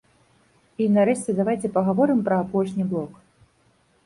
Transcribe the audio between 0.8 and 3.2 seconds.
І нарэшце давайце пагаворым пра апошні блок.